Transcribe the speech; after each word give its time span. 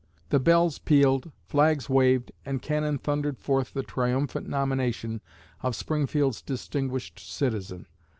The 0.29 0.39
bells 0.39 0.79
pealed, 0.79 1.31
flags 1.45 1.87
waved, 1.87 2.31
and 2.43 2.59
cannon 2.59 2.97
thundered 2.97 3.37
forth 3.37 3.75
the 3.75 3.83
triumphant 3.83 4.49
nomination 4.49 5.21
of 5.61 5.75
Springfield's 5.75 6.41
distinguished 6.41 7.19
citizen. 7.19 7.85